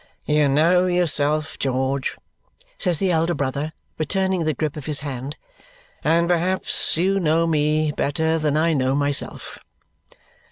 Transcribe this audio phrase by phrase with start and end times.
[0.25, 2.17] "You know yourself, George,"
[2.79, 5.37] says the elder brother, returning the grip of his hand,
[6.03, 9.59] "and perhaps you know me better than I know myself.